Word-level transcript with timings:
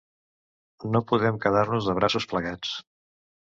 No 0.95 1.01
podem 1.11 1.37
quedar-nos 1.45 1.91
de 1.91 1.97
braços 2.01 2.29
plegats. 2.35 2.75